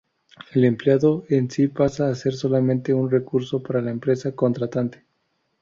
El 0.53 0.65
empleado 0.65 1.25
en 1.29 1.51
sí 1.51 1.67
pasa 1.67 2.09
a 2.09 2.15
ser 2.15 2.33
solamente 2.33 2.91
un 2.91 3.11
recurso 3.11 3.61
para 3.61 3.81
la 3.83 3.91
empresa 3.91 4.31
contratante. 4.31 5.05